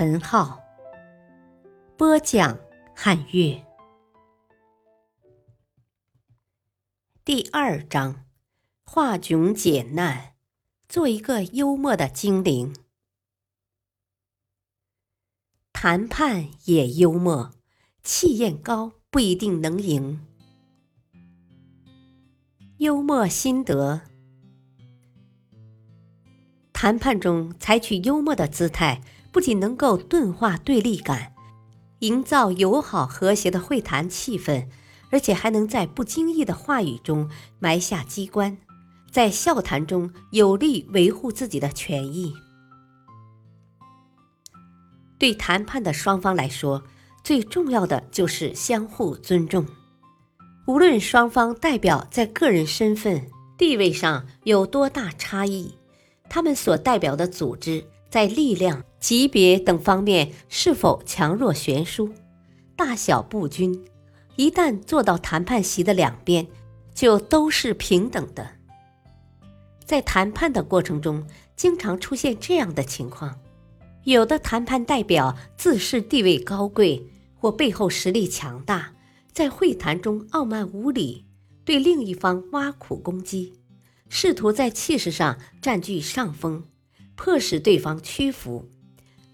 [0.00, 0.62] 陈浩，
[1.96, 2.56] 播讲
[2.94, 3.60] 汉乐。
[7.24, 8.24] 第二章：
[8.84, 10.34] 化窘解难，
[10.88, 12.76] 做一个幽默的精灵。
[15.72, 17.50] 谈判也幽默，
[18.04, 20.24] 气焰高不一定能赢。
[22.76, 24.02] 幽默心得。
[26.72, 29.02] 谈判中采取幽默的姿态，
[29.38, 31.32] 不仅能够钝化对立感，
[32.00, 34.66] 营造友好和谐的会谈气氛，
[35.12, 38.58] 而且还能在不经意的话语中埋下机关，
[39.12, 42.34] 在笑谈中有力维护自己的权益。
[45.20, 46.82] 对谈判的双方来说，
[47.22, 49.64] 最重要的就是相互尊重。
[50.66, 55.72] 无论双方代表在个人身份、地位上有多大差异。
[56.28, 62.10] 他们所代表的组织在力量、级别等方面是否强弱悬殊、
[62.76, 63.84] 大小不均？
[64.36, 66.46] 一旦坐到谈判席的两边，
[66.94, 68.48] 就都是平等的。
[69.84, 71.26] 在谈判的过程中，
[71.56, 73.38] 经常出现这样的情况：
[74.04, 77.04] 有的谈判代表自视地位高贵
[77.34, 78.92] 或背后实力强大，
[79.32, 81.24] 在会谈中傲慢无礼，
[81.64, 83.54] 对另一方挖苦攻击。
[84.08, 86.64] 试图在气势上占据上风，
[87.18, 88.64] 迫使对方屈服；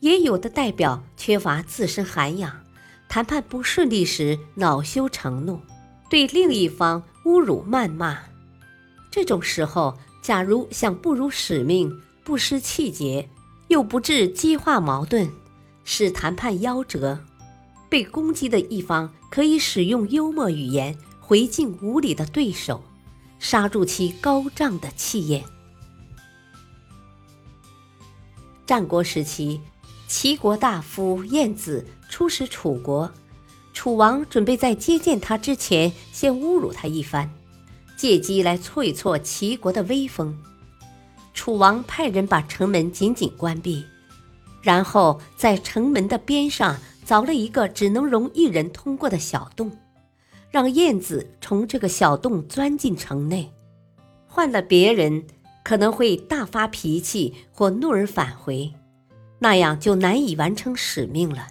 [0.00, 2.64] 也有的代表缺乏自身涵养，
[3.08, 5.60] 谈判不顺利时恼羞成怒，
[6.08, 8.18] 对另一方侮辱谩骂。
[9.10, 13.28] 这种时候，假如想不辱使命、不失气节，
[13.68, 15.30] 又不致激化矛盾，
[15.84, 17.20] 使谈判夭折，
[17.90, 22.82] 被攻击的一方可以使用幽默语言回敬无礼的对手。
[23.38, 25.44] 刹住其高涨的气焰。
[28.66, 29.60] 战国时期，
[30.08, 33.10] 齐国大夫晏子出使楚国，
[33.72, 37.30] 楚王准备在接见他之前，先侮辱他一番，
[37.96, 40.36] 借机来挫一挫齐国的威风。
[41.34, 43.84] 楚王派人把城门紧紧关闭，
[44.62, 49.70] 然后在城门的边上凿了一个只能容一人通过的小洞。
[50.50, 53.52] 让燕子从这个小洞钻进城内，
[54.28, 55.26] 换了别人
[55.64, 58.72] 可能会大发脾气或怒而返回，
[59.40, 61.48] 那样就难以完成使命了。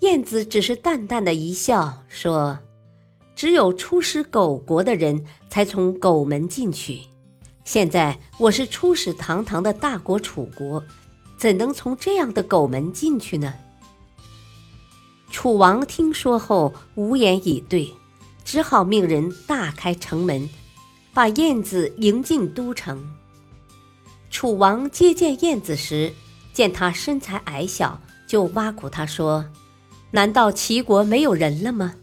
[0.00, 2.58] 燕子只是淡淡的一笑，说
[3.34, 7.00] ：“只有出使狗国的人才从狗门进去，
[7.64, 10.84] 现在我是出使堂堂的大国楚国，
[11.38, 13.54] 怎能从这样的狗门进去呢？”
[15.32, 17.92] 楚王听说后无言以对，
[18.44, 20.48] 只好命人大开城门，
[21.16, 23.02] 把燕子迎进都城。
[24.28, 26.12] 楚王接见燕子时，
[26.52, 29.46] 见他身材矮小，就挖苦他说
[30.12, 31.94] ：“难道齐国没有人了吗？”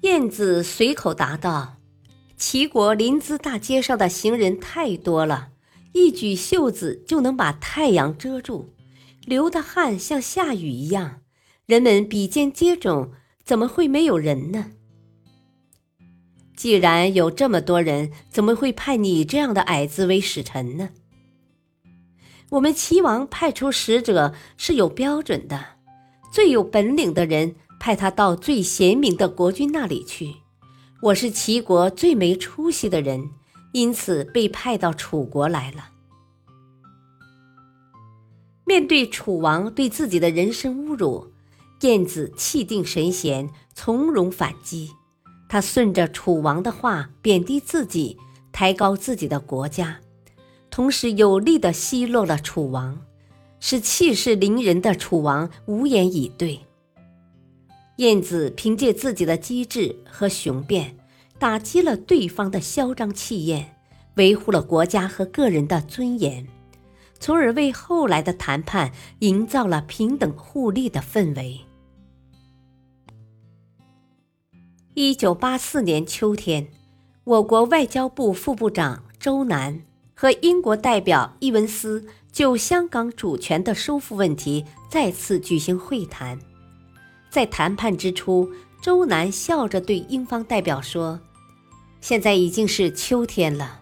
[0.00, 1.76] 燕子随口答道
[2.38, 5.50] ：“齐国临淄大街上的行人太多了，
[5.92, 8.72] 一举袖子就能把太阳遮住，
[9.26, 11.20] 流的汗像下雨一样。”
[11.68, 13.10] 人们比肩接踵，
[13.44, 14.70] 怎么会没有人呢？
[16.56, 20.90] 既然有这么多人，怎么会派你这样的矮子为使臣呢？
[22.50, 25.64] 我们齐王派出使者是有标准的，
[26.32, 30.36] 最有本领的人派他到最贤明的国君那里去。
[31.02, 33.30] 我是齐国最没出息的人，
[33.72, 35.90] 因此被派到楚国来了。
[38.64, 41.32] 面对楚王对自己的人身侮辱。
[41.80, 44.90] 燕子气定神闲，从容反击。
[45.54, 48.18] 他顺着楚王的话贬低自己，
[48.50, 50.00] 抬高自己的国家，
[50.68, 53.00] 同时有力地奚落了楚王，
[53.60, 56.58] 使气势凌人的楚王无言以对。
[57.98, 60.96] 燕子凭借自己的机智和雄辩，
[61.38, 63.76] 打击了对方的嚣张气焰，
[64.16, 66.44] 维护了国家和个人的尊严。
[67.20, 68.90] 从而为后来的谈判
[69.20, 71.60] 营造了平等互利的氛围。
[74.96, 76.68] 一九八四年秋天，
[77.24, 79.82] 我国外交部副部长周南
[80.14, 86.38] 和英国代表伊文斯就香港主权的收复问题再次举行会谈。
[87.28, 88.48] 在谈判之初，
[88.80, 91.18] 周南笑着对英方代表说
[92.00, 93.80] ：“现在已经是秋天了。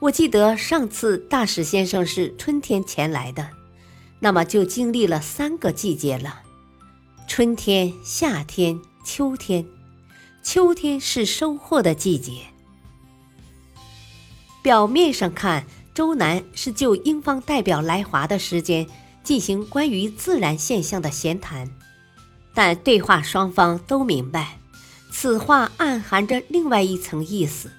[0.00, 3.48] 我记得上次大使先生是春天前来的，
[4.20, 6.42] 那么就经历了三个季节了：
[7.26, 9.64] 春天、夏天、秋天。
[10.42, 12.42] 秋天是收获的季节。
[14.62, 18.86] 表面上看。”周南是就英方代表来华的时间
[19.22, 21.70] 进行关于自然现象的闲谈，
[22.54, 24.58] 但对话双方都明白，
[25.10, 27.70] 此话暗含着另外一层意思。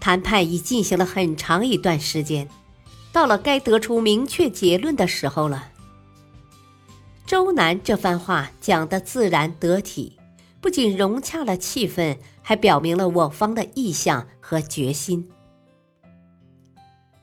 [0.00, 2.48] 谈判已进行了很长一段时间，
[3.12, 5.68] 到了该得出明确结论的时候了。
[7.28, 10.15] 周南这番话讲的自然得体，
[10.66, 15.28] 不仅融洽了气氛，还表明了我方的意向和决心。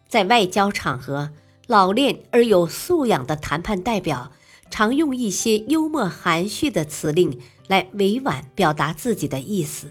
[0.08, 1.32] 在外交场合，
[1.68, 4.32] 老练而有素养的谈判代表
[4.72, 7.38] 常用一些幽默含蓄的词令
[7.68, 9.88] 来委婉表达自己的意思。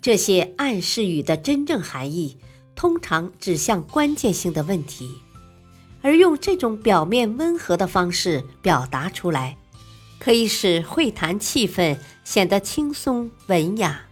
[0.00, 2.38] 这些暗示语的真正含义
[2.74, 5.08] 通常指向关键性的问题，
[6.00, 9.56] 而用这种表面温和的方式表达出来，
[10.22, 14.02] 可以使会谈气氛显得轻松文雅。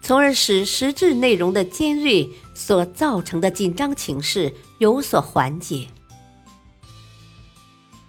[0.00, 5.88] 从而使实质内容的尖锐所造成的紧张情势有所缓解。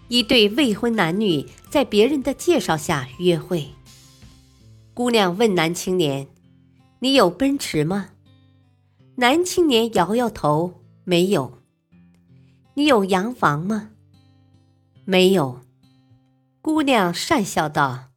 [0.07, 3.67] 一对未婚男女在别人的介绍下约会，
[4.93, 6.29] 姑娘问男青年
[6.99, 8.11] ：“你有奔驰吗？”
[9.17, 11.59] 男青年摇摇头：“没有。
[12.75, 13.89] ”“你有洋房吗
[15.03, 15.59] ？”“没有。”
[16.63, 18.11] 姑娘讪笑道。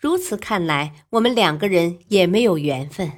[0.00, 3.10] 如此看来，我们两个人也没有缘分。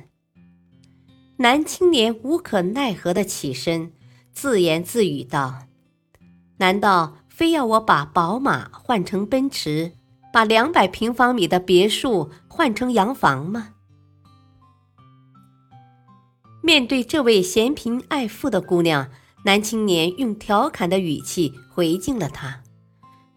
[1.37, 3.93] 男青年无可奈何的起身，
[4.33, 5.67] 自言自语道
[6.57, 9.93] ：“难道非要我把宝马换成奔驰，
[10.33, 13.75] 把两百平方米的别墅换成洋房吗？”
[16.65, 19.11] 面对这位嫌贫爱富的姑娘，
[19.45, 22.63] 男青年用调侃的语气回敬了她，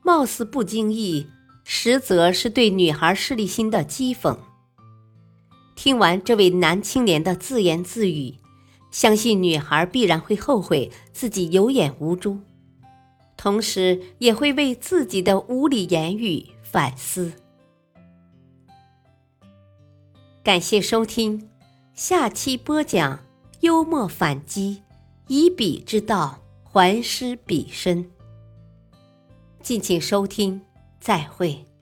[0.02, 1.28] 貌似不经意。
[1.64, 4.38] 实则是对女孩势利心的讥讽。
[5.76, 8.36] 听完这位男青年的自言自语，
[8.92, 12.40] 相信女孩必然会后悔自己有眼无珠，
[13.36, 17.34] 同时也会为自己的无理言语反思。
[20.44, 21.50] 感谢收听，
[21.94, 23.20] 下期播讲
[23.62, 24.84] 幽默反击，
[25.28, 28.12] 以彼之道还施彼身。
[29.62, 30.62] 敬请收听。
[31.04, 31.73] 再会。